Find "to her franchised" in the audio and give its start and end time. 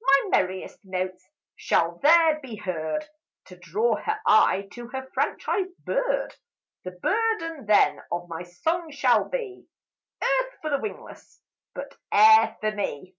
4.72-5.76